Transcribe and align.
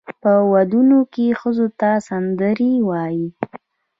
په 0.21 0.31
ودونو 0.53 0.99
کې 1.13 1.25
ښځو 1.39 1.67
ته 1.79 1.89
سندرې 2.07 2.71
وایي. 2.87 3.27